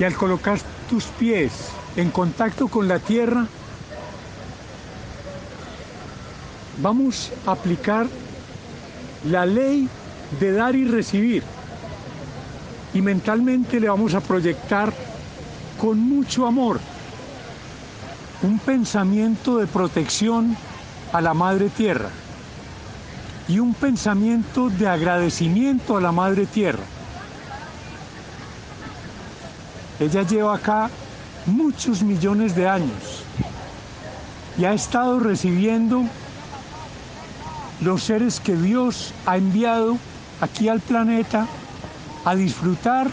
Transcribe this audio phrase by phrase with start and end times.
[0.00, 0.58] Y al colocar
[0.88, 1.52] tus pies
[1.94, 3.46] en contacto con la tierra,
[6.82, 8.06] vamos a aplicar
[9.28, 9.88] la ley
[10.40, 11.42] de dar y recibir
[12.94, 14.90] y mentalmente le vamos a proyectar
[15.78, 16.80] con mucho amor
[18.42, 20.56] un pensamiento de protección
[21.12, 22.08] a la Madre Tierra
[23.48, 26.84] y un pensamiento de agradecimiento a la Madre Tierra.
[30.00, 30.88] Ella lleva acá
[31.44, 33.22] muchos millones de años
[34.58, 36.04] y ha estado recibiendo
[37.82, 39.98] los seres que Dios ha enviado
[40.40, 41.46] aquí al planeta
[42.24, 43.10] a disfrutar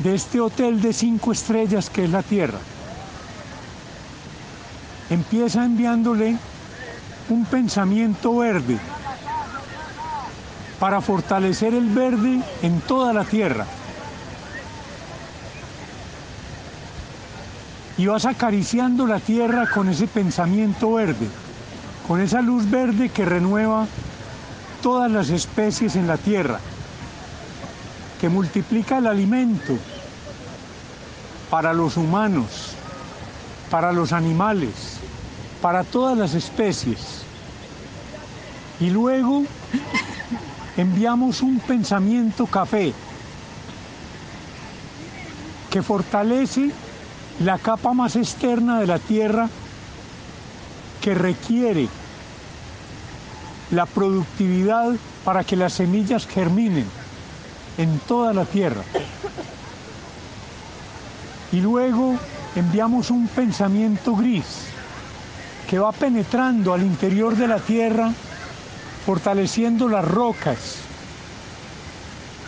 [0.00, 2.58] de este hotel de cinco estrellas que es la Tierra.
[5.08, 6.36] Empieza enviándole
[7.28, 8.78] un pensamiento verde
[10.80, 13.66] para fortalecer el verde en toda la Tierra.
[17.98, 21.28] Y vas acariciando la Tierra con ese pensamiento verde,
[22.06, 23.86] con esa luz verde que renueva
[24.82, 26.60] todas las especies en la Tierra
[28.20, 29.76] que multiplica el alimento
[31.50, 32.72] para los humanos,
[33.70, 34.98] para los animales,
[35.60, 37.22] para todas las especies.
[38.80, 39.44] Y luego
[40.76, 42.92] enviamos un pensamiento café
[45.70, 46.70] que fortalece
[47.40, 49.48] la capa más externa de la tierra
[51.00, 51.88] que requiere
[53.70, 56.86] la productividad para que las semillas germinen
[57.78, 58.82] en toda la tierra.
[61.52, 62.18] Y luego
[62.54, 64.66] enviamos un pensamiento gris
[65.68, 68.12] que va penetrando al interior de la tierra,
[69.04, 70.76] fortaleciendo las rocas,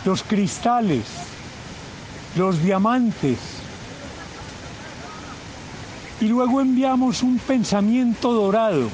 [0.05, 1.03] los cristales,
[2.35, 3.58] los diamantes.
[6.21, 8.89] Y luego enviamos un pensamiento dorado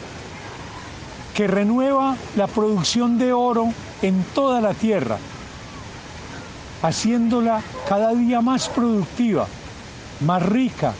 [1.33, 5.17] que renueva la producción de oro en toda la tierra
[6.81, 9.47] haciéndola cada día más productiva,
[10.21, 10.93] más rica,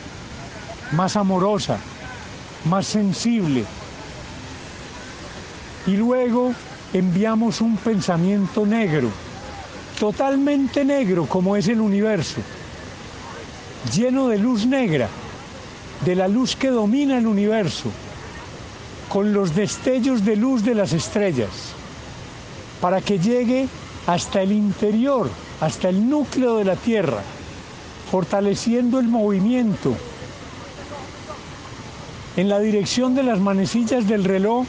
[0.92, 1.78] más amorosa,
[2.64, 3.64] más sensible.
[5.86, 6.52] Y luego
[6.92, 9.10] enviamos un pensamiento negro,
[9.98, 12.40] totalmente negro como es el universo,
[13.94, 15.08] lleno de luz negra,
[16.04, 17.90] de la luz que domina el universo,
[19.08, 21.50] con los destellos de luz de las estrellas,
[22.80, 23.68] para que llegue
[24.06, 25.30] hasta el interior
[25.60, 27.22] hasta el núcleo de la Tierra,
[28.10, 29.96] fortaleciendo el movimiento
[32.36, 34.66] en la dirección de las manecillas del reloj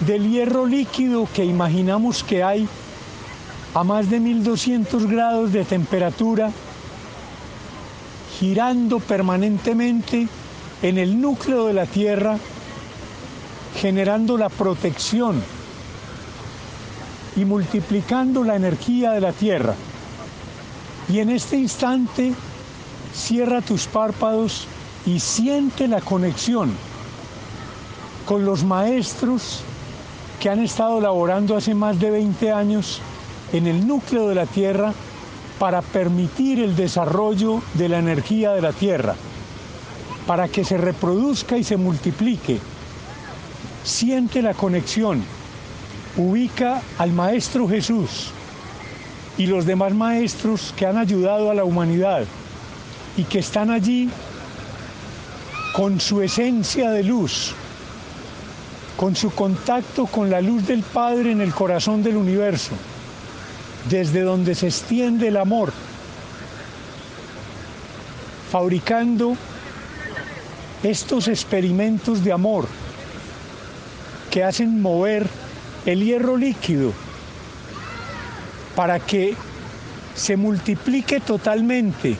[0.00, 2.68] del hierro líquido que imaginamos que hay
[3.74, 6.50] a más de 1200 grados de temperatura,
[8.38, 10.28] girando permanentemente
[10.82, 12.38] en el núcleo de la Tierra,
[13.80, 15.42] generando la protección
[17.36, 19.74] y multiplicando la energía de la Tierra.
[21.08, 22.34] Y en este instante
[23.14, 24.66] cierra tus párpados
[25.06, 26.72] y siente la conexión
[28.26, 29.60] con los maestros
[30.40, 33.00] que han estado laborando hace más de 20 años
[33.52, 34.92] en el núcleo de la Tierra
[35.58, 39.14] para permitir el desarrollo de la energía de la Tierra,
[40.26, 42.58] para que se reproduzca y se multiplique.
[43.84, 45.22] Siente la conexión,
[46.16, 48.32] ubica al Maestro Jesús
[49.38, 52.24] y los demás maestros que han ayudado a la humanidad
[53.16, 54.08] y que están allí
[55.74, 57.54] con su esencia de luz,
[58.96, 62.72] con su contacto con la luz del Padre en el corazón del universo,
[63.88, 65.72] desde donde se extiende el amor,
[68.50, 69.36] fabricando
[70.82, 72.66] estos experimentos de amor
[74.30, 75.26] que hacen mover
[75.84, 76.92] el hierro líquido
[78.74, 79.34] para que
[80.14, 82.16] se multiplique totalmente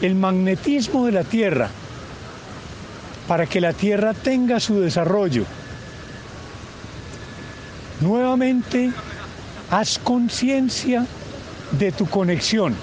[0.00, 1.70] el magnetismo de la Tierra,
[3.28, 5.44] para que la Tierra tenga su desarrollo.
[8.00, 8.92] Nuevamente,
[9.70, 11.06] haz conciencia
[11.72, 12.74] de tu conexión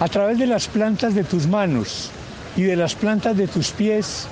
[0.00, 2.10] A través de las plantas de tus manos
[2.56, 4.26] y de las plantas de tus pies.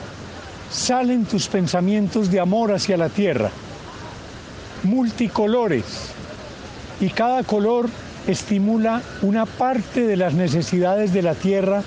[0.72, 3.50] Salen tus pensamientos de amor hacia la tierra,
[4.82, 5.84] multicolores,
[7.00, 7.88] y cada color
[8.26, 11.82] estimula una parte de las necesidades de la tierra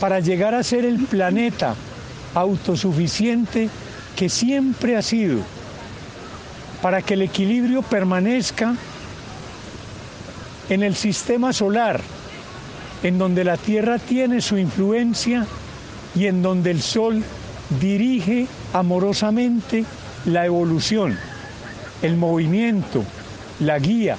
[0.00, 1.74] para llegar a ser el planeta
[2.34, 3.68] autosuficiente
[4.16, 5.40] que siempre ha sido,
[6.82, 8.74] para que el equilibrio permanezca
[10.68, 12.00] en el sistema solar,
[13.02, 15.46] en donde la Tierra tiene su influencia
[16.14, 17.22] y en donde el Sol
[17.80, 19.84] dirige amorosamente
[20.24, 21.18] la evolución,
[22.02, 23.04] el movimiento,
[23.60, 24.16] la guía.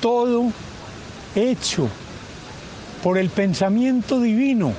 [0.00, 0.52] Todo
[1.34, 1.88] hecho
[3.02, 4.72] por el pensamiento divino,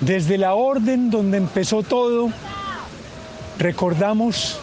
[0.00, 2.30] desde la orden donde empezó todo,
[3.58, 4.58] recordamos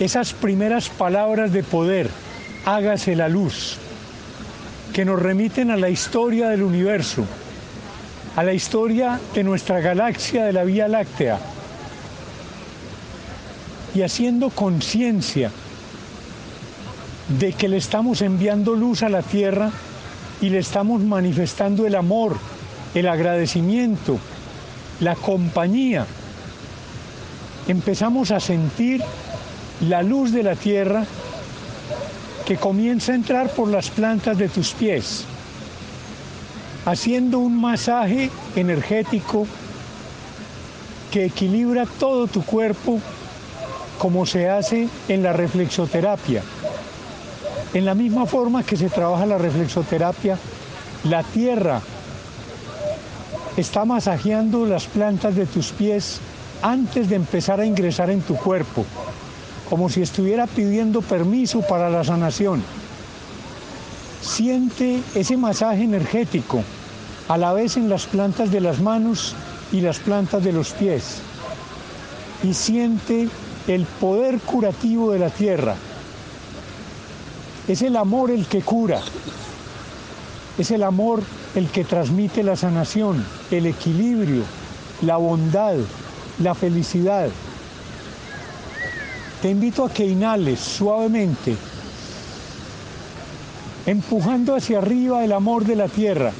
[0.00, 2.08] esas primeras palabras de poder,
[2.64, 3.78] hágase la luz,
[4.92, 7.24] que nos remiten a la historia del universo,
[8.36, 11.38] a la historia de nuestra galaxia de la Vía Láctea,
[13.94, 15.50] y haciendo conciencia
[17.38, 19.70] de que le estamos enviando luz a la Tierra
[20.40, 22.36] y le estamos manifestando el amor,
[22.94, 24.18] el agradecimiento,
[25.00, 26.06] la compañía.
[27.68, 29.02] Empezamos a sentir
[29.88, 31.04] la luz de la tierra
[32.44, 35.24] que comienza a entrar por las plantas de tus pies,
[36.84, 39.46] haciendo un masaje energético
[41.12, 43.00] que equilibra todo tu cuerpo
[43.98, 46.42] como se hace en la reflexoterapia.
[47.74, 50.36] En la misma forma que se trabaja la reflexoterapia,
[51.04, 51.80] la tierra
[53.56, 56.20] está masajeando las plantas de tus pies
[56.62, 58.84] antes de empezar a ingresar en tu cuerpo,
[59.68, 62.62] como si estuviera pidiendo permiso para la sanación.
[64.20, 66.62] Siente ese masaje energético
[67.28, 69.34] a la vez en las plantas de las manos
[69.72, 71.20] y las plantas de los pies.
[72.42, 73.28] Y siente
[73.66, 75.76] el poder curativo de la tierra
[77.68, 79.00] es el amor el que cura,
[80.58, 81.22] es el amor
[81.54, 84.42] el que transmite la sanación, el equilibrio,
[85.02, 85.76] la bondad,
[86.42, 87.28] la felicidad.
[89.40, 91.56] Te invito a que inhales suavemente,
[93.86, 96.32] empujando hacia arriba el amor de la tierra,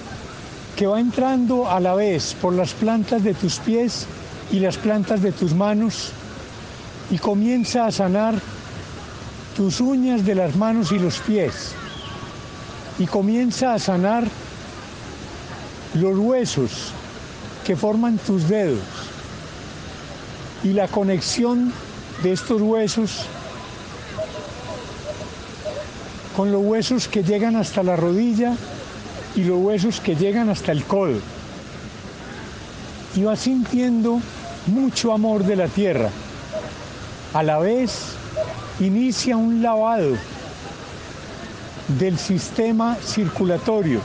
[0.76, 4.06] que va entrando a la vez por las plantas de tus pies
[4.50, 6.12] y las plantas de tus manos
[7.10, 8.34] y comienza a sanar
[9.56, 11.72] tus uñas de las manos y los pies
[12.98, 14.24] y comienza a sanar
[15.94, 16.92] los huesos
[17.64, 19.01] que forman tus dedos
[20.64, 21.72] y la conexión
[22.22, 23.26] de estos huesos
[26.36, 28.54] con los huesos que llegan hasta la rodilla
[29.34, 31.18] y los huesos que llegan hasta el codo.
[33.14, 34.20] Y vas sintiendo
[34.66, 36.10] mucho amor de la tierra.
[37.34, 37.92] A la vez
[38.80, 40.16] inicia un lavado
[41.98, 44.00] del sistema circulatorio,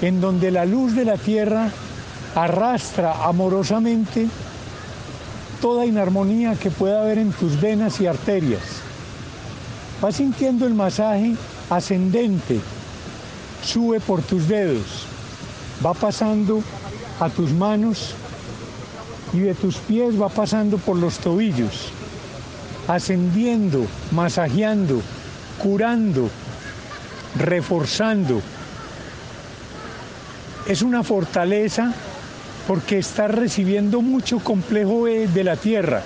[0.00, 1.70] en donde la luz de la tierra
[2.34, 4.26] arrastra amorosamente
[5.64, 8.60] toda inarmonía que pueda haber en tus venas y arterias.
[10.02, 11.36] Vas sintiendo el masaje
[11.70, 12.60] ascendente,
[13.62, 15.06] sube por tus dedos,
[15.82, 16.62] va pasando
[17.18, 18.14] a tus manos
[19.32, 21.90] y de tus pies va pasando por los tobillos
[22.86, 25.00] ascendiendo, masajeando,
[25.58, 26.28] curando,
[27.38, 28.42] reforzando.
[30.66, 31.94] Es una fortaleza
[32.66, 36.02] porque está recibiendo mucho complejo de la tierra,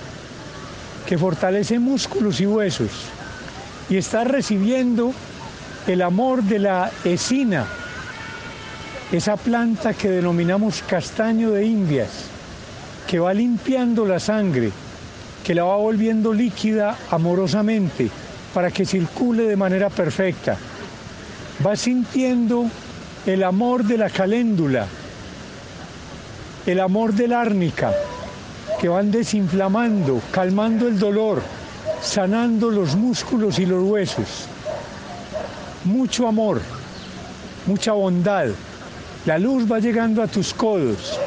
[1.05, 2.91] que fortalece músculos y huesos.
[3.89, 5.13] Y está recibiendo
[5.87, 7.65] el amor de la esina,
[9.11, 12.09] esa planta que denominamos castaño de Indias,
[13.07, 14.71] que va limpiando la sangre,
[15.43, 18.09] que la va volviendo líquida amorosamente
[18.53, 20.57] para que circule de manera perfecta.
[21.65, 22.65] Va sintiendo
[23.25, 24.87] el amor de la caléndula,
[26.65, 27.93] el amor del árnica,
[28.79, 31.41] que van desinflamando, calmando el dolor,
[32.01, 34.45] sanando los músculos y los huesos.
[35.85, 36.61] Mucho amor,
[37.65, 38.47] mucha bondad.
[39.25, 41.19] La luz va llegando a tus codos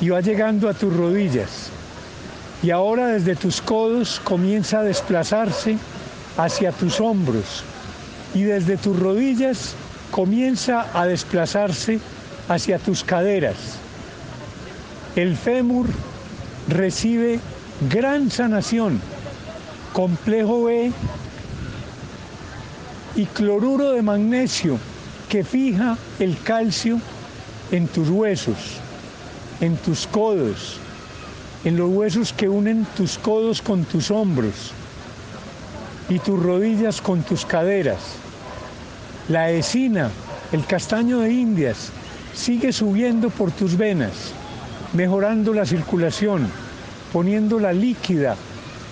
[0.00, 1.70] y va llegando a tus rodillas
[2.62, 5.76] y ahora desde tus codos comienza a desplazarse
[6.36, 7.62] hacia tus hombros
[8.34, 9.74] y desde tus rodillas
[10.10, 12.00] comienza a desplazarse
[12.48, 13.77] hacia tus caderas.
[15.18, 15.86] El fémur
[16.68, 17.40] recibe
[17.90, 19.00] gran sanación,
[19.92, 20.92] complejo B
[23.16, 24.78] y cloruro de magnesio
[25.28, 27.00] que fija el calcio
[27.72, 28.76] en tus huesos,
[29.60, 30.78] en tus codos,
[31.64, 34.70] en los huesos que unen tus codos con tus hombros
[36.08, 37.98] y tus rodillas con tus caderas.
[39.28, 40.12] La escina,
[40.52, 41.90] el castaño de Indias,
[42.34, 44.32] sigue subiendo por tus venas,
[44.92, 46.48] mejorando la circulación,
[47.12, 48.36] poniéndola líquida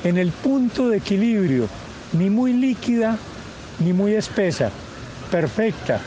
[0.05, 1.69] en el punto de equilibrio,
[2.12, 3.17] ni muy líquida
[3.81, 4.71] ni muy espesa,
[5.31, 6.00] perfecta.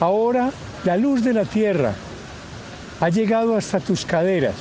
[0.00, 0.50] Ahora
[0.84, 1.94] la luz de la tierra
[3.00, 4.54] ha llegado hasta tus caderas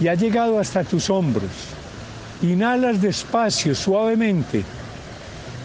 [0.00, 1.50] y ha llegado hasta tus hombros.
[2.42, 4.62] Inhalas despacio, suavemente,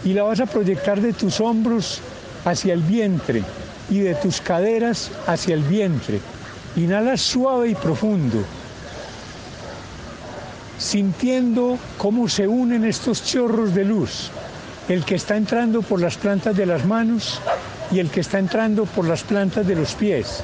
[0.04, 2.00] y la vas a proyectar de tus hombros
[2.44, 3.42] hacia el vientre
[3.90, 6.20] y de tus caderas hacia el vientre.
[6.76, 8.44] Inhalas suave y profundo,
[10.76, 14.30] sintiendo cómo se unen estos chorros de luz,
[14.88, 17.40] el que está entrando por las plantas de las manos
[17.92, 20.42] y el que está entrando por las plantas de los pies,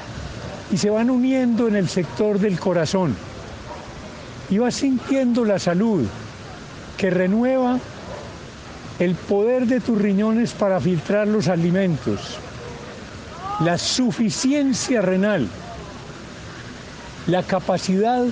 [0.71, 3.13] y se van uniendo en el sector del corazón.
[4.49, 6.05] Y vas sintiendo la salud
[6.97, 7.77] que renueva
[8.99, 12.37] el poder de tus riñones para filtrar los alimentos,
[13.59, 15.47] la suficiencia renal,
[17.27, 18.25] la capacidad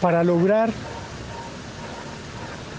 [0.00, 0.70] para lograr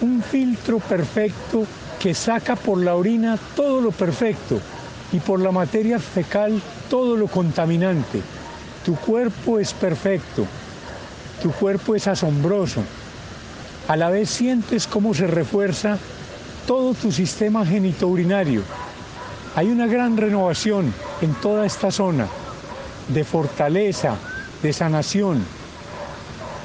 [0.02, 1.66] un filtro perfecto
[2.00, 4.60] que saca por la orina todo lo perfecto
[5.12, 8.22] y por la materia fecal todo lo contaminante.
[8.86, 10.46] Tu cuerpo es perfecto,
[11.42, 12.82] tu cuerpo es asombroso.
[13.88, 15.98] A la vez sientes cómo se refuerza
[16.66, 18.62] todo tu sistema genitourinario.
[19.56, 22.28] Hay una gran renovación en toda esta zona
[23.08, 24.16] de fortaleza,
[24.62, 25.44] de sanación,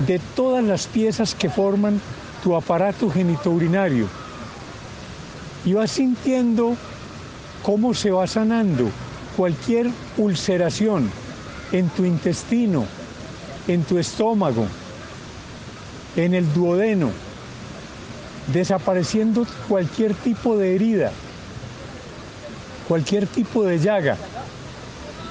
[0.06, 2.00] de todas las piezas que forman
[2.42, 4.08] tu aparato genitourinario.
[5.64, 6.76] Y vas sintiendo
[7.62, 8.90] cómo se va sanando
[9.36, 11.10] cualquier ulceración
[11.72, 12.84] en tu intestino,
[13.66, 14.66] en tu estómago,
[16.16, 17.10] en el duodeno,
[18.52, 21.12] desapareciendo cualquier tipo de herida,
[22.86, 24.16] cualquier tipo de llaga.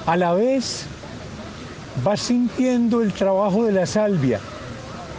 [0.06, 0.86] A la vez
[2.02, 4.40] vas sintiendo el trabajo de la salvia,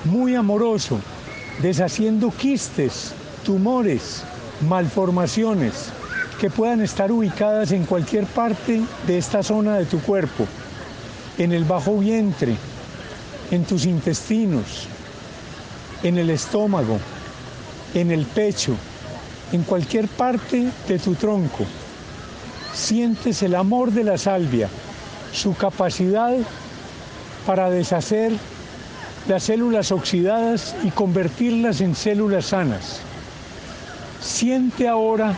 [0.04, 1.00] muy amoroso,
[1.62, 3.14] deshaciendo quistes,
[3.44, 4.24] tumores,
[4.68, 5.90] malformaciones
[6.40, 10.46] que puedan estar ubicadas en cualquier parte de esta zona de tu cuerpo,
[11.38, 12.56] en el bajo vientre,
[13.52, 14.88] en tus intestinos,
[16.04, 17.00] en el estómago,
[17.94, 18.76] en el pecho,
[19.52, 21.66] en cualquier parte de tu tronco.
[22.74, 24.68] Sientes el amor de la salvia,
[25.32, 26.36] su capacidad
[27.46, 28.34] para deshacer
[29.28, 33.00] las células oxidadas y convertirlas en células sanas.
[34.22, 35.36] Siente ahora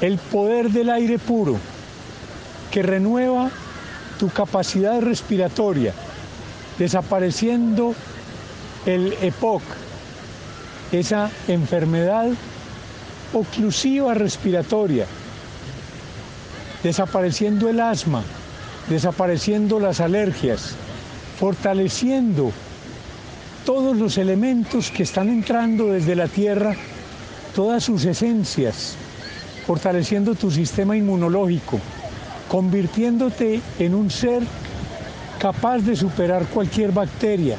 [0.00, 1.56] el poder del aire puro
[2.70, 3.50] que renueva
[4.18, 5.92] tu capacidad respiratoria,
[6.78, 7.94] desapareciendo
[8.86, 9.62] el EPOC,
[10.92, 12.28] esa enfermedad
[13.32, 15.06] oclusiva respiratoria,
[16.82, 18.22] desapareciendo el asma,
[18.90, 20.72] desapareciendo las alergias,
[21.38, 22.52] fortaleciendo
[23.64, 26.74] todos los elementos que están entrando desde la tierra,
[27.54, 28.96] todas sus esencias,
[29.64, 31.78] fortaleciendo tu sistema inmunológico,
[32.48, 34.42] convirtiéndote en un ser
[35.38, 37.56] capaz de superar cualquier bacteria,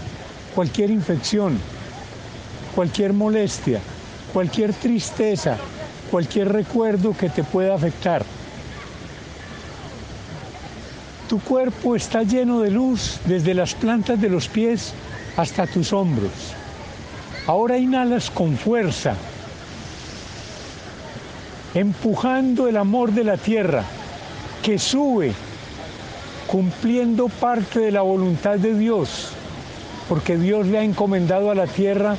[0.53, 1.57] cualquier infección,
[2.75, 3.79] cualquier molestia,
[4.33, 5.57] cualquier tristeza,
[6.11, 8.25] cualquier recuerdo que te pueda afectar.
[11.31, 14.91] Tu cuerpo está lleno de luz desde las plantas de los pies
[15.37, 16.29] hasta tus hombros.
[17.47, 19.15] Ahora inhalas con fuerza,
[21.73, 23.85] empujando el amor de la tierra
[24.61, 25.31] que sube,
[26.47, 29.29] cumpliendo parte de la voluntad de Dios,
[30.09, 32.17] porque Dios le ha encomendado a la tierra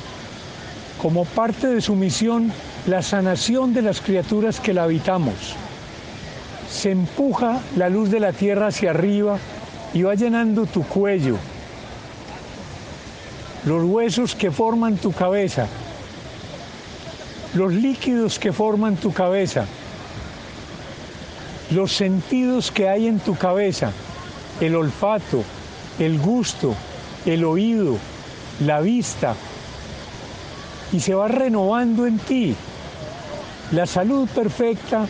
[0.99, 2.51] como parte de su misión
[2.87, 5.55] la sanación de las criaturas que la habitamos
[6.73, 9.37] se empuja la luz de la tierra hacia arriba
[9.93, 11.37] y va llenando tu cuello,
[13.65, 15.67] los huesos que forman tu cabeza,
[17.53, 19.65] los líquidos que forman tu cabeza,
[21.69, 23.91] los sentidos que hay en tu cabeza,
[24.59, 25.43] el olfato,
[25.99, 26.75] el gusto,
[27.25, 27.97] el oído,
[28.65, 29.35] la vista,
[30.91, 32.55] y se va renovando en ti.
[33.71, 35.07] La salud perfecta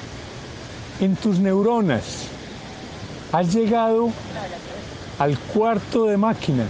[1.00, 2.28] en tus neuronas.
[3.32, 4.12] Has llegado
[5.20, 6.68] al cuarto de máquinas,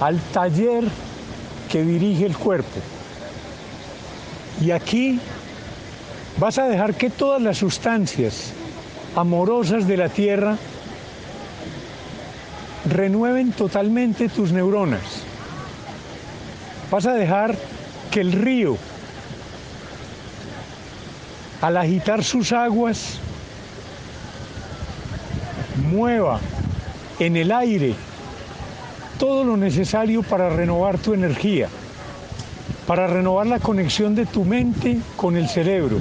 [0.00, 0.84] al taller
[1.70, 2.80] que dirige el cuerpo.
[4.60, 5.20] Y aquí
[6.40, 8.52] Vas a dejar que todas las sustancias
[9.14, 10.56] amorosas de la tierra
[12.88, 15.02] renueven totalmente tus neuronas.
[16.90, 17.54] Vas a dejar
[18.10, 18.78] que el río,
[21.60, 23.18] al agitar sus aguas,
[25.90, 26.40] mueva
[27.18, 27.94] en el aire
[29.18, 31.68] todo lo necesario para renovar tu energía,
[32.86, 35.98] para renovar la conexión de tu mente con el cerebro,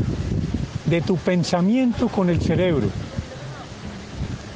[0.85, 2.87] de tu pensamiento con el cerebro.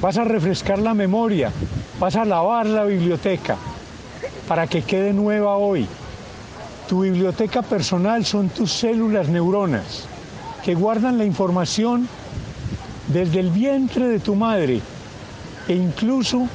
[0.00, 1.52] Vas a refrescar la memoria,
[2.00, 3.56] vas a lavar la biblioteca
[4.48, 5.86] para que quede nueva hoy.
[6.88, 10.08] Tu biblioteca personal son tus células neuronas
[10.64, 12.08] que guardan la información
[13.08, 14.80] desde el vientre de tu madre
[15.68, 16.48] e incluso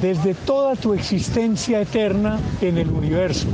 [0.00, 3.46] desde toda tu existencia eterna en el universo.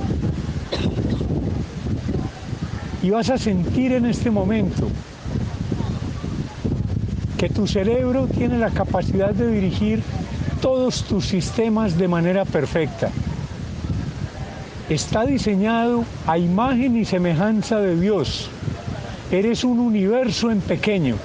[3.02, 4.88] Y vas a sentir en este momento
[7.36, 10.02] que tu cerebro tiene la capacidad de dirigir
[10.60, 13.10] todos tus sistemas de manera perfecta.
[14.88, 18.50] Está diseñado a imagen y semejanza de Dios.
[19.30, 21.16] Eres un universo en pequeño.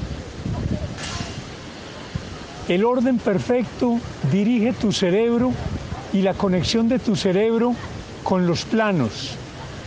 [2.68, 3.98] El orden perfecto
[4.30, 5.54] dirige tu cerebro
[6.12, 7.74] y la conexión de tu cerebro
[8.24, 9.36] con los planos,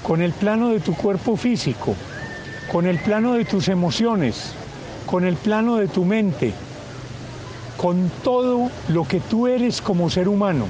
[0.02, 1.94] con el plano de tu cuerpo físico,
[2.73, 4.52] con el plano de tus emociones,
[5.04, 6.54] con el plano de tu mente,
[7.76, 10.64] con todo lo que tú eres como ser humano,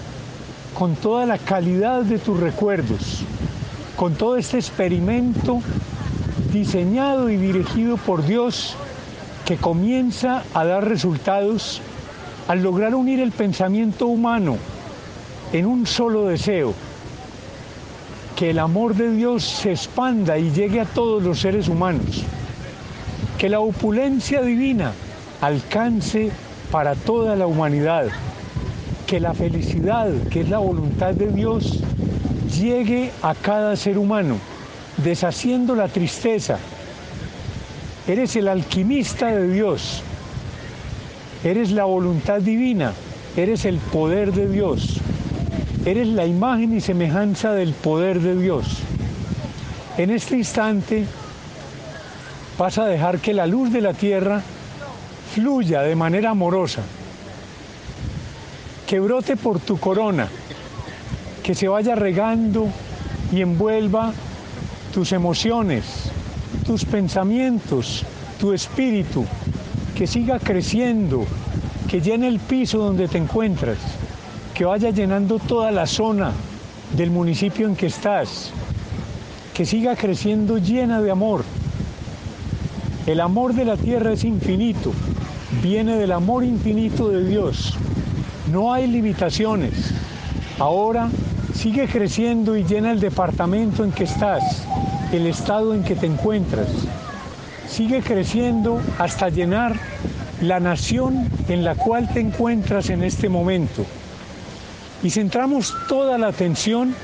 [0.75, 3.23] con toda la calidad de tus recuerdos,
[3.95, 5.61] con todo este experimento
[6.59, 8.77] diseñado y dirigido por Dios
[9.45, 11.81] que comienza a dar resultados
[12.49, 14.57] al lograr unir el pensamiento humano
[15.53, 16.75] en un solo deseo,
[18.35, 22.25] que el amor de Dios se expanda y llegue a todos los seres humanos
[23.39, 24.93] que la opulencia divina
[25.41, 26.31] alcance
[26.71, 28.07] para toda la humanidad,
[29.07, 31.81] que la felicidad, que es la voluntad de Dios,
[32.59, 34.37] llegue a cada ser humano,
[35.07, 36.59] deshaciendo la tristeza.
[38.09, 40.03] Eres el alquimista de Dios,
[41.45, 42.93] eres la voluntad divina,
[43.37, 44.99] eres el poder de Dios,
[45.85, 48.79] eres la imagen y semejanza del poder de Dios.
[49.97, 51.07] En este instante,
[52.59, 54.43] vas a dejar que la luz de la tierra
[55.35, 56.83] fluya de manera amorosa,
[58.89, 60.29] que brote por tu corona,
[61.45, 62.67] que se vaya regando
[63.33, 64.13] y envuelva
[64.97, 65.85] tus emociones,
[66.65, 68.03] tus pensamientos,
[68.41, 69.27] tu espíritu,
[69.95, 71.27] que siga creciendo,
[71.87, 73.77] que llene el piso donde te encuentras,
[74.55, 76.33] que vaya llenando toda la zona
[76.97, 78.53] del municipio en que estás,
[79.53, 81.45] que siga creciendo llena de amor,
[83.07, 84.95] el amor de la tierra es infinito,
[85.63, 87.75] viene del amor infinito de Dios.
[88.51, 89.93] No hay limitaciones.
[90.59, 91.11] Ahora
[91.55, 94.67] sigue creciendo y llena el departamento en que estás,
[95.17, 96.69] el estado en que te encuentras.
[97.69, 99.75] Sigue creciendo hasta llenar
[100.41, 103.85] la nación en la cual te encuentras en este momento.
[105.03, 106.95] Y centramos toda la atención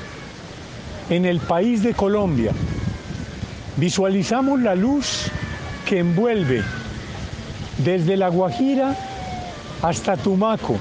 [1.10, 2.52] en el país de Colombia.
[3.76, 5.30] Visualizamos la luz
[5.86, 6.62] que envuelve
[7.78, 8.96] desde La Guajira
[9.82, 10.76] hasta Tumaco,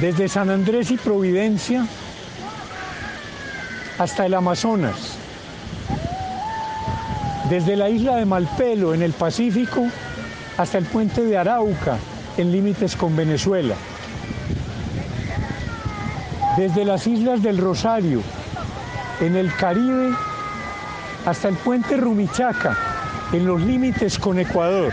[0.00, 1.86] desde San Andrés y Providencia
[3.98, 5.16] hasta el Amazonas,
[7.50, 9.86] desde la isla de Malpelo en el Pacífico
[10.56, 11.96] hasta el puente de Arauca
[12.36, 13.74] en límites con Venezuela,
[16.56, 18.22] desde las islas del Rosario
[19.20, 20.12] en el Caribe
[21.26, 22.76] hasta el puente Rumichaca,
[23.32, 24.92] en los límites con Ecuador.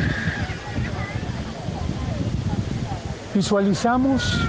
[3.33, 4.39] Visualizamos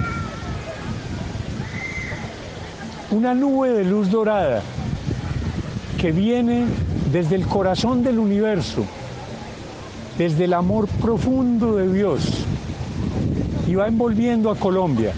[3.11, 4.61] una nube de luz dorada
[5.99, 6.65] que viene
[7.11, 8.85] desde el corazón del universo,
[10.17, 12.21] desde el amor profundo de Dios
[13.67, 15.13] y va envolviendo a Colombia.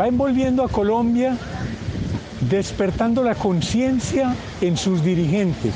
[0.00, 1.36] Va envolviendo a Colombia
[2.48, 5.74] despertando la conciencia en sus dirigentes.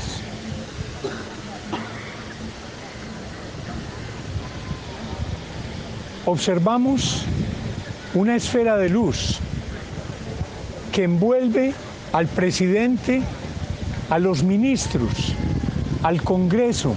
[6.25, 7.27] Observamos
[8.14, 9.38] una esfera de luz
[10.92, 11.74] que envuelve
[12.12, 13.22] al presidente,
[14.09, 15.35] a los ministros,
[16.05, 16.94] al Congreso,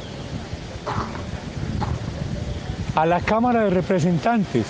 [2.95, 4.67] a la Cámara de Representantes,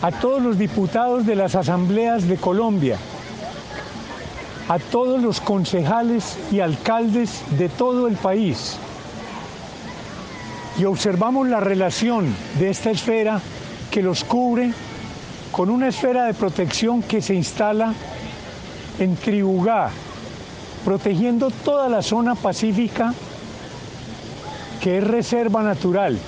[0.00, 2.96] a todos los diputados de las asambleas de Colombia,
[4.68, 8.78] a todos los concejales y alcaldes de todo el país.
[10.78, 13.40] Y observamos la relación de esta esfera
[13.90, 14.72] que los cubre
[15.54, 17.94] con una esfera de protección que se instala
[18.98, 19.90] en Tribugá,
[20.84, 23.14] protegiendo toda la zona pacífica
[24.80, 26.18] que es reserva natural.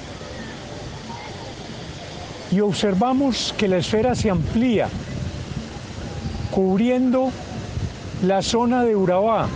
[2.53, 4.89] Y observamos que la esfera se amplía,
[6.53, 7.33] cubriendo
[8.23, 9.49] la zona de Urabá,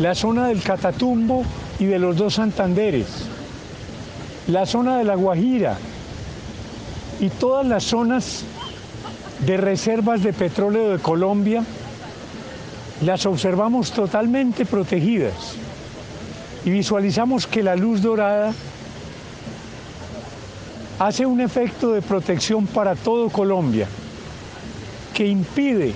[0.00, 1.44] la zona del Catatumbo
[1.78, 3.06] y de los dos Santanderes,
[4.48, 5.78] la zona de La Guajira
[7.20, 8.44] y todas las zonas
[9.46, 11.64] de reservas de petróleo de Colombia,
[13.02, 15.34] las observamos totalmente protegidas.
[16.64, 18.52] Y visualizamos que la luz dorada
[20.98, 23.86] hace un efecto de protección para todo Colombia,
[25.14, 25.92] que impide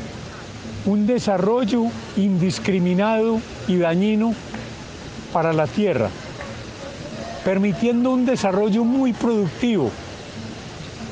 [0.86, 1.84] un desarrollo
[2.16, 4.34] indiscriminado y dañino
[5.32, 6.10] para la tierra,
[7.44, 9.90] permitiendo un desarrollo muy productivo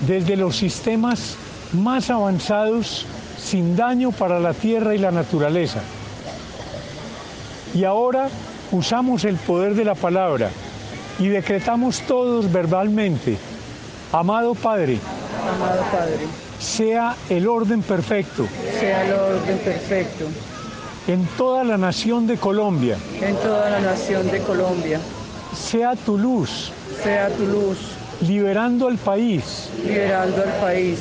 [0.07, 1.37] desde los sistemas
[1.73, 3.07] más avanzados
[3.39, 5.81] sin daño para la tierra y la naturaleza.
[7.75, 8.29] Y ahora
[8.71, 10.51] usamos el poder de la palabra
[11.19, 13.37] y decretamos todos verbalmente,
[14.13, 14.99] amado Padre,
[15.55, 16.27] amado Padre,
[16.59, 18.47] sea el orden perfecto
[18.79, 20.27] sea el orden perfecto
[21.09, 25.01] en toda la nación de Colombia, en toda la nación de Colombia,
[25.55, 27.79] sea tu luz sea tu luz
[28.23, 30.99] liberando al país liberando al país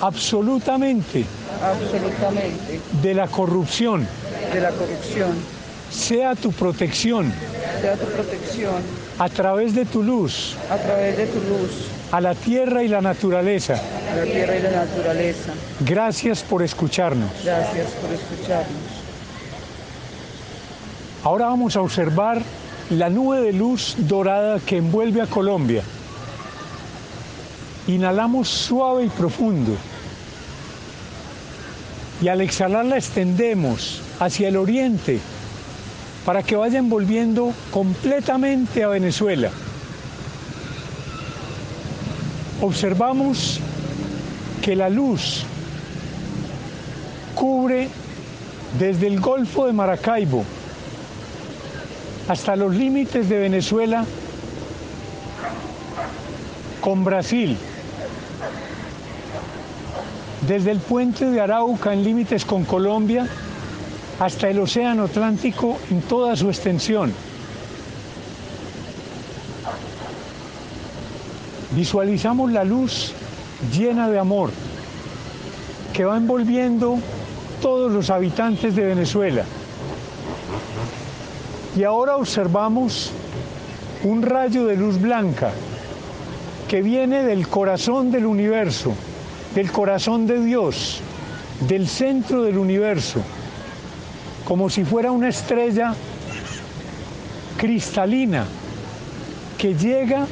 [0.00, 1.24] absolutamente
[1.62, 4.06] absolutamente de la corrupción,
[4.52, 5.34] de la corrupción,
[5.90, 7.32] sea tu protección
[7.80, 8.82] sea tu protección
[9.18, 11.70] a través de tu luz a través de tu luz
[12.14, 13.74] a la tierra y la naturaleza.
[13.74, 15.52] a la tierra y la naturaleza.
[15.80, 17.28] Gracias por escucharnos.
[17.42, 19.04] Gracias por escucharnos.
[21.24, 22.40] Ahora vamos a observar
[22.90, 25.82] la nube de luz dorada que envuelve a Colombia.
[27.86, 29.76] Inhalamos suave y profundo.
[32.22, 35.20] Y al exhalar la extendemos hacia el oriente
[36.24, 39.50] para que vaya envolviendo completamente a Venezuela.
[42.62, 43.60] Observamos
[44.62, 45.44] que la luz
[47.34, 47.88] cubre
[48.78, 50.44] desde el Golfo de Maracaibo
[52.28, 54.06] hasta los límites de Venezuela
[56.80, 57.56] con Brasil,
[60.46, 63.26] desde el puente de Arauca en límites con Colombia
[64.20, 67.12] hasta el Océano Atlántico en toda su extensión.
[71.74, 73.12] Visualizamos la luz
[73.72, 74.50] llena de amor
[75.92, 76.98] que va envolviendo
[77.60, 79.44] todos los habitantes de Venezuela.
[81.76, 83.10] Y ahora observamos
[84.04, 85.50] un rayo de luz blanca
[86.68, 88.94] que viene del corazón del universo,
[89.54, 91.00] del corazón de Dios,
[91.68, 93.20] del centro del universo,
[94.44, 95.94] como si fuera una estrella
[97.56, 98.44] cristalina
[99.56, 100.26] que llega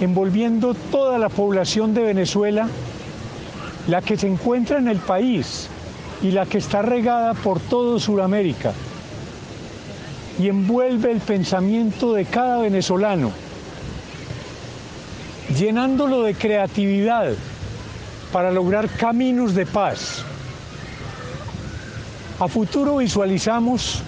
[0.00, 2.68] envolviendo toda la población de Venezuela,
[3.88, 5.68] la que se encuentra en el país
[6.22, 8.72] y la que está regada por todo Sudamérica
[10.40, 13.32] y envuelve el pensamiento de cada venezolano,
[15.56, 17.34] llenándolo de creatividad
[18.32, 20.24] para lograr caminos de paz.
[22.40, 24.02] A futuro visualizamos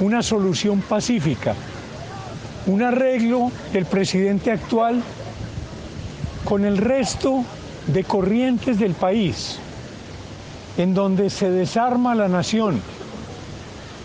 [0.00, 1.54] una solución pacífica,
[2.66, 5.02] un arreglo del presidente actual
[6.44, 7.44] con el resto
[7.86, 9.58] de corrientes del país,
[10.76, 12.80] en donde se desarma la nación,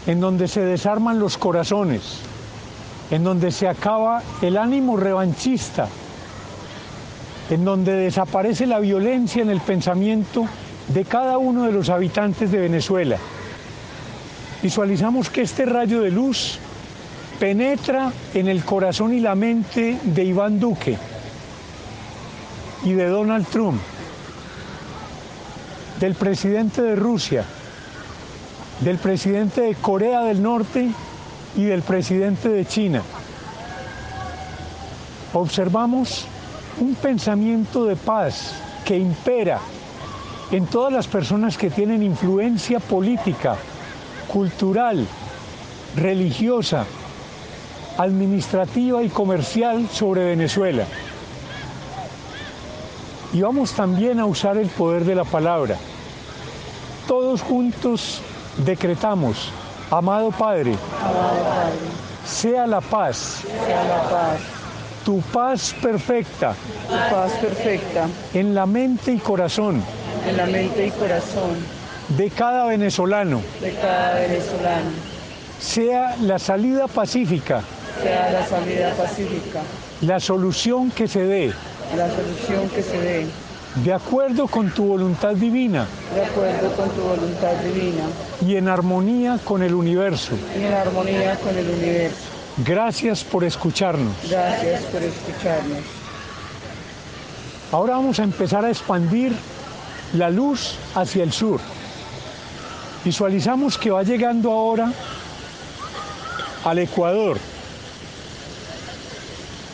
[0.05, 2.19] en donde se desarman los corazones,
[3.09, 5.87] en donde se acaba el ánimo revanchista,
[7.49, 10.47] en donde desaparece la violencia en el pensamiento
[10.87, 13.17] de cada uno de los habitantes de Venezuela.
[14.63, 16.57] Visualizamos que este rayo de luz
[17.39, 20.97] penetra en el corazón y la mente de Iván Duque
[22.83, 23.81] y de Donald Trump,
[25.99, 27.45] del presidente de Rusia,
[28.81, 30.89] del presidente de Corea del Norte
[31.55, 33.01] y del presidente de China.
[35.33, 36.27] Observamos
[36.79, 39.59] un pensamiento de paz que impera
[40.51, 43.55] en todas las personas que tienen influencia política,
[44.27, 45.05] cultural,
[45.95, 46.85] religiosa,
[47.97, 50.85] administrativa y comercial sobre Venezuela.
[53.33, 55.77] Y vamos también a usar el poder de la palabra.
[57.07, 58.21] Todos juntos
[58.57, 59.49] decretamos,
[59.91, 61.77] amado Padre, Amado Padre,
[62.25, 64.39] sea la paz, sea la paz,
[65.05, 66.55] tu paz perfecta.
[66.87, 68.07] Tu paz perfecta.
[68.33, 69.81] En la mente y corazón.
[70.27, 71.55] En la mente y corazón.
[72.17, 74.89] De cada venezolano, de cada venezolano,
[75.59, 77.61] sea la salida pacífica,
[78.03, 79.61] sea la salida pacífica,
[80.01, 81.51] la solución que se dé,
[81.97, 83.25] la solución que se dé,
[83.83, 85.87] de acuerdo con tu voluntad divina.
[86.13, 88.03] De acuerdo con tu voluntad divina.
[88.45, 90.35] Y en armonía con el universo.
[90.55, 92.34] y en armonía con el universo.
[92.57, 94.15] Gracias por escucharnos.
[94.29, 95.79] Gracias por escucharnos.
[97.71, 99.33] Ahora vamos a empezar a expandir
[100.13, 101.59] la luz hacia el sur.
[103.03, 104.91] Visualizamos que va llegando ahora
[106.63, 107.37] al Ecuador,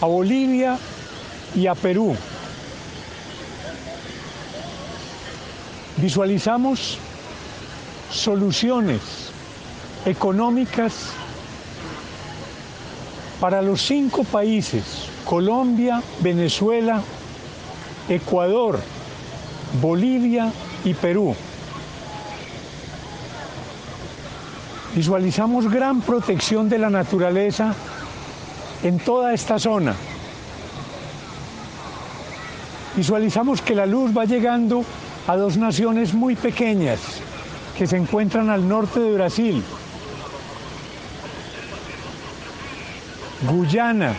[0.02, 0.78] a Bolivia
[1.56, 2.16] y a Perú.
[5.98, 6.98] Visualizamos
[8.10, 9.02] soluciones
[10.06, 11.12] económicas
[13.42, 14.84] para los cinco países,
[15.26, 17.02] Colombia, Venezuela,
[18.08, 18.80] Ecuador,
[19.82, 20.54] Bolivia
[20.86, 21.36] y Perú.
[24.96, 27.74] Visualizamos gran protección de la naturaleza
[28.84, 29.96] en toda esta zona.
[32.96, 34.86] Visualizamos que la luz va llegando
[35.26, 37.00] a dos naciones muy pequeñas
[37.76, 39.64] que se encuentran al norte de Brasil.
[43.44, 44.14] Guyana,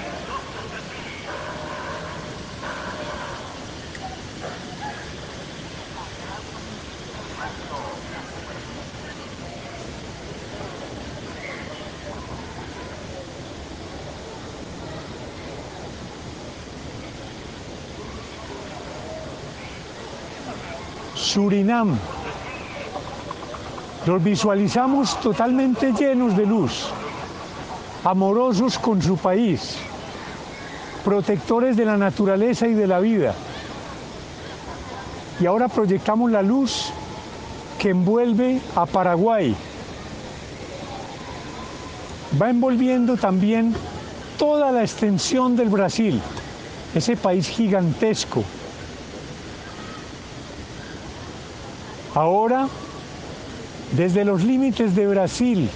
[21.33, 21.97] Surinam.
[24.05, 26.89] Los visualizamos totalmente llenos de luz,
[28.05, 29.77] amorosos con su país,
[31.05, 33.35] protectores de la naturaleza y de la vida.
[35.41, 36.91] Y ahora proyectamos la luz
[37.79, 39.55] que envuelve a Paraguay.
[42.41, 43.75] Va envolviendo también
[44.39, 46.21] toda la extensión del Brasil,
[46.95, 48.45] ese país gigantesco.
[52.15, 52.69] Ahora,
[53.97, 55.69] desde los límites de Brasil,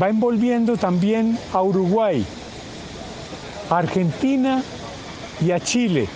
[0.00, 2.24] va envolviendo también a Uruguay,
[3.70, 4.62] a Argentina
[5.40, 6.08] y a Chile.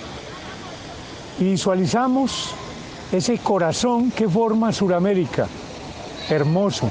[1.39, 2.51] Y visualizamos
[3.12, 5.47] ese corazón que forma Suramérica,
[6.31, 6.91] hermoso,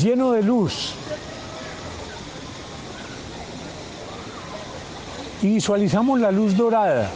[0.00, 0.94] lleno de luz,
[5.44, 7.10] y visualizamos la luz dorada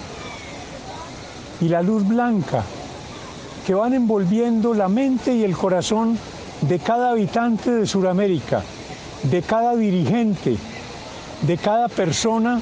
[1.63, 2.63] y la luz blanca
[3.67, 6.19] que van envolviendo la mente y el corazón
[6.63, 8.63] de cada habitante de Sudamérica,
[9.25, 10.57] de cada dirigente,
[11.43, 12.61] de cada persona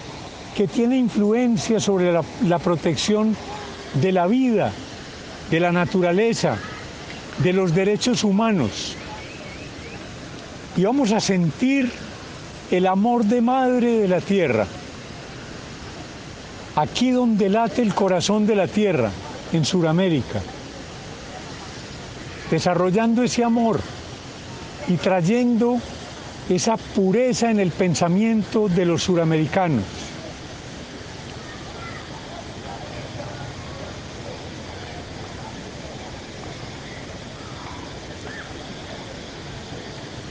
[0.54, 3.36] que tiene influencia sobre la, protección
[3.94, 4.72] de la vida,
[5.50, 6.56] de la naturaleza,
[7.38, 8.94] de los derechos humanos.
[10.76, 11.90] Y vamos a sentir
[12.70, 14.66] el amor de madre de la tierra
[16.76, 19.10] aquí donde late el corazón de la tierra,
[19.52, 20.42] en Sudamérica,
[22.50, 23.80] desarrollando ese amor
[24.88, 25.80] y trayendo
[26.48, 29.82] esa pureza en el pensamiento de los suramericanos.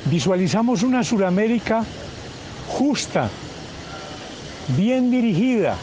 [0.06, 1.84] Visualizamos una Suramérica
[2.68, 3.28] justa,
[4.78, 5.76] bien dirigida,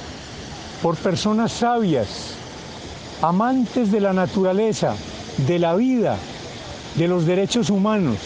[0.80, 2.34] por personas sabias,
[3.20, 4.94] amantes de la naturaleza,
[5.38, 6.16] de la vida,
[6.96, 8.18] de los derechos humanos.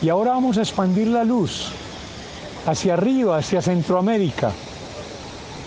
[0.00, 1.72] Y ahora vamos a expandir la luz
[2.66, 4.52] hacia arriba, hacia Centroamérica,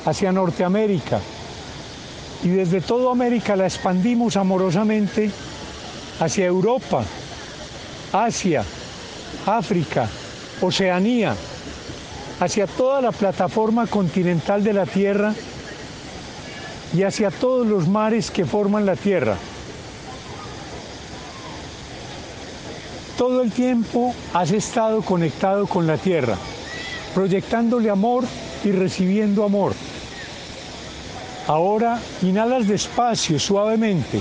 [0.06, 1.20] hacia Norteamérica.
[2.44, 5.30] Y desde toda América la expandimos amorosamente
[6.20, 7.04] hacia Europa,
[8.14, 8.64] Asia,
[9.46, 10.08] África,
[10.62, 11.36] Oceanía,
[12.40, 15.34] hacia toda la plataforma continental de la Tierra
[16.94, 19.38] y hacia todos los mares que forman la Tierra.
[23.18, 26.36] Todo el tiempo has estado conectado con la Tierra,
[27.14, 28.26] proyectándole amor
[28.64, 29.74] y recibiendo amor.
[31.48, 34.20] Ahora inhalas despacio, suavemente,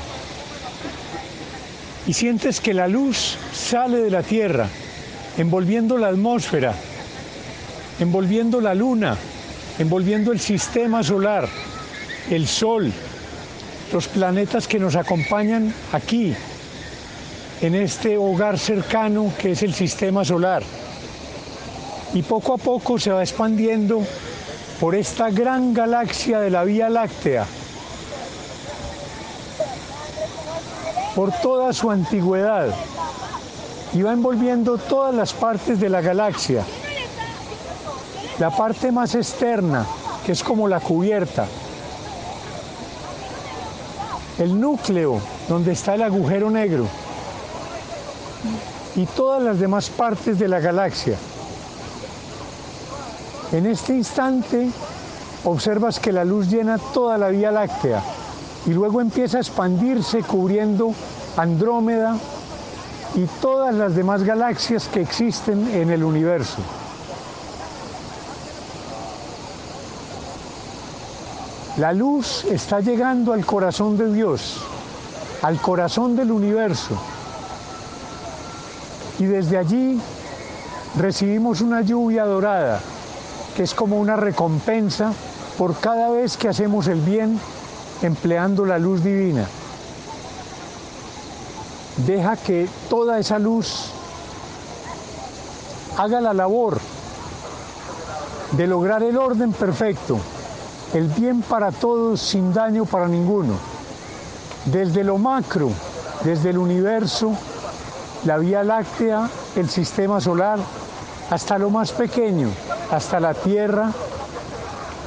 [2.07, 4.69] y sientes que la luz sale de la Tierra,
[5.39, 6.75] envolviendo la atmósfera,
[8.01, 9.17] envolviendo la luna,
[9.79, 11.49] envolviendo el sistema solar,
[12.29, 12.93] el Sol,
[13.93, 16.35] los planetas que nos acompañan aquí,
[17.61, 20.63] en este hogar cercano que es el sistema solar.
[22.15, 24.03] Y poco a poco se va expandiendo
[24.81, 27.47] por esta gran galaxia de la Vía Láctea,
[31.15, 32.75] por toda su antigüedad,
[33.93, 36.65] y va envolviendo todas las partes de la galaxia.
[38.39, 39.85] La parte más externa,
[40.25, 41.47] que es como la cubierta,
[44.41, 46.87] el núcleo, donde está el agujero negro,
[48.97, 51.17] y todas las demás partes de la galaxia.
[53.53, 54.71] En este instante
[55.45, 58.03] observas que la luz llena toda la Vía Láctea
[58.67, 60.93] y luego empieza a expandirse cubriendo
[61.37, 62.17] Andrómeda
[63.15, 66.59] y todas las demás galaxias que existen en el universo.
[71.77, 74.57] La luz está llegando al corazón de Dios,
[75.41, 77.01] al corazón del universo.
[79.21, 80.01] Y desde allí
[80.99, 82.81] recibimos una lluvia dorada,
[83.55, 85.13] que es como una recompensa
[85.57, 87.39] por cada vez que hacemos el bien
[88.03, 89.47] empleando la luz divina.
[91.99, 93.93] Deja que toda esa luz
[95.97, 96.81] haga la labor
[98.53, 100.19] de lograr el orden perfecto
[100.95, 103.55] el bien para todos sin daño para ninguno.
[104.65, 105.71] Desde lo macro,
[106.25, 107.33] desde el universo,
[108.25, 110.59] la Vía Láctea, el sistema solar,
[111.31, 112.49] hasta lo más pequeño,
[112.91, 113.91] hasta la Tierra,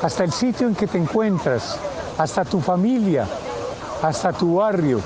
[0.02, 1.78] hasta el sitio en que te encuentras,
[2.17, 3.28] hasta tu familia,
[4.02, 5.02] hasta tu barrio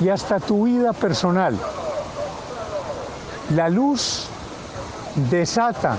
[0.00, 1.56] y hasta tu vida personal.
[3.54, 4.26] La luz
[5.30, 5.96] desata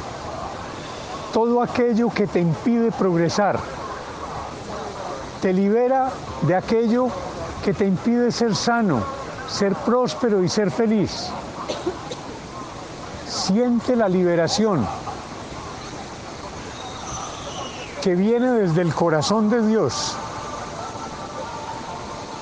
[1.34, 3.60] todo aquello que te impide progresar
[5.44, 6.10] te libera
[6.44, 7.10] de aquello
[7.66, 9.04] que te impide ser sano,
[9.50, 11.28] ser próspero y ser feliz.
[13.28, 14.88] Siente la liberación
[18.02, 20.16] que viene desde el corazón de Dios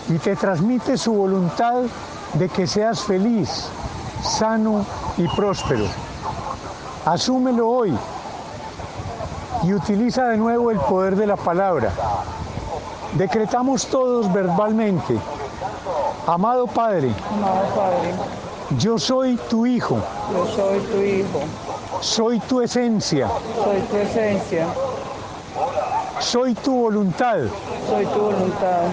[0.08, 1.82] y te transmite su voluntad
[2.34, 3.66] de que seas feliz,
[4.22, 4.86] sano
[5.18, 5.86] y próspero.
[7.06, 7.98] Asúmelo hoy
[9.64, 11.92] y utiliza de nuevo el poder de la palabra.
[13.14, 15.18] Decretamos todos verbalmente,
[16.26, 18.14] amado Padre, Amado Padre,
[18.80, 19.98] yo soy tu Hijo,
[20.32, 21.42] yo soy tu Hijo,
[22.00, 23.28] soy tu esencia,
[23.62, 24.68] soy tu esencia,
[26.20, 27.40] soy tu voluntad,
[27.90, 28.84] soy tu voluntad,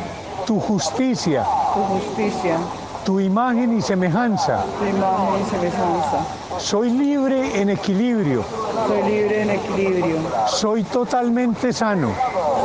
[0.47, 2.59] tu justicia, tu justicia,
[3.09, 4.67] tu imagen y semejanza.
[4.83, 6.27] imagen y semejanza.
[6.59, 8.45] Soy libre en equilibrio,
[8.87, 12.13] Soy libre en equilibrio, soy totalmente sano,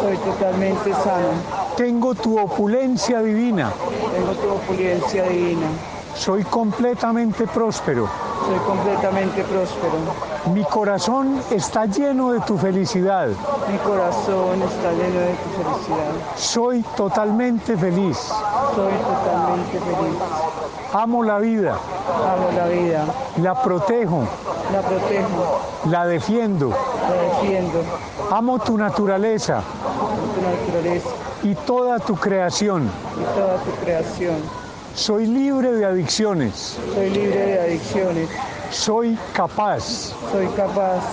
[0.01, 1.29] soy totalmente sano,
[1.77, 3.71] tengo tu opulencia divina,
[4.13, 5.67] tengo tu opulencia divina,
[6.13, 8.10] soy completamente próspero,
[8.45, 9.93] soy completamente próspero.
[10.53, 13.27] mi corazón está lleno de tu felicidad,
[13.71, 16.12] Mi corazón está lleno de tu felicidad.
[16.36, 18.17] soy totalmente feliz,
[18.75, 20.17] Soy totalmente feliz.
[20.93, 21.77] amo la vida,
[22.34, 23.06] Amo la vida,
[23.38, 24.23] la protejo,
[24.71, 27.84] la protejo, la defiendo, la defiendo,
[28.32, 29.62] amo tu naturaleza
[30.36, 31.10] tu naturaleza
[31.43, 32.89] y toda tu creación.
[33.19, 34.62] y toda tu creación.
[34.95, 38.29] Soy libre de adicciones, Soy libre de adicciones,
[38.69, 41.03] soy capaz, soy capaz,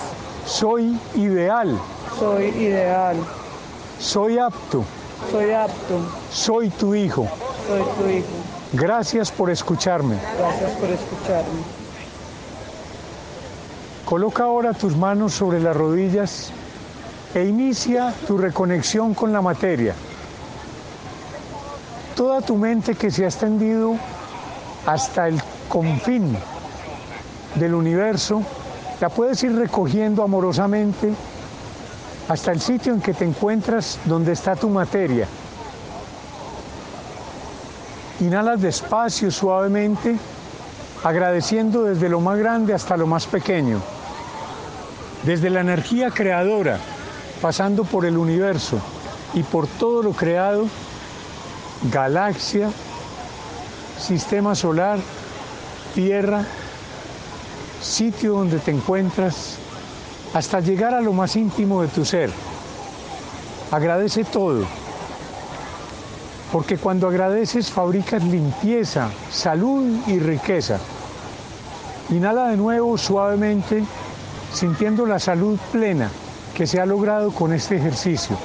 [0.45, 1.79] soy ideal,
[2.19, 3.17] soy ideal,
[3.99, 4.83] soy apto,
[5.31, 5.99] soy apto,
[6.31, 7.27] soy tu hijo.
[7.67, 8.27] soy tu hijo.
[8.73, 10.15] Gracias por escucharme.
[10.37, 11.61] Gracias por escucharme.
[14.05, 16.51] Coloca ahora tus manos sobre las rodillas
[17.33, 19.95] e inicia tu reconexión con la materia.
[22.21, 23.95] Toda tu mente que se ha extendido
[24.85, 26.37] hasta el confín
[27.55, 28.43] del universo,
[28.99, 31.15] la puedes ir recogiendo amorosamente
[32.29, 35.27] hasta el sitio en que te encuentras donde está tu materia.
[38.19, 40.15] Inhalas despacio, suavemente,
[41.03, 43.79] agradeciendo desde lo más grande hasta lo más pequeño,
[45.23, 46.77] desde la energía creadora,
[47.41, 48.79] pasando por el universo
[49.33, 50.67] y por todo lo creado,
[51.89, 52.69] galaxia,
[53.99, 54.99] sistema solar,
[55.95, 56.45] tierra,
[57.81, 59.57] sitio donde te encuentras,
[60.33, 62.31] hasta llegar a lo más íntimo de tu ser.
[63.71, 64.65] Agradece todo,
[66.51, 70.79] porque cuando agradeces fabricas limpieza, salud y riqueza.
[72.09, 73.83] Inhala de nuevo suavemente,
[74.53, 76.09] sintiendo la salud plena
[76.53, 78.37] que se ha logrado con este ejercicio.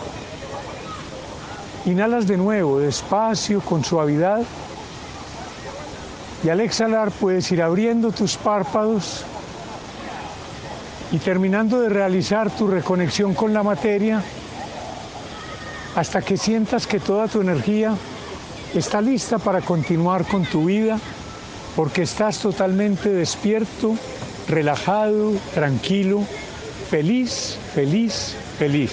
[1.86, 4.42] Inhalas de nuevo, despacio, con suavidad.
[6.44, 9.24] Y al exhalar puedes ir abriendo tus párpados
[11.12, 14.22] y terminando de realizar tu reconexión con la materia
[15.94, 17.94] hasta que sientas que toda tu energía
[18.74, 20.98] está lista para continuar con tu vida
[21.76, 23.96] porque estás totalmente despierto,
[24.48, 26.24] relajado, tranquilo,
[26.90, 28.84] feliz, feliz, feliz.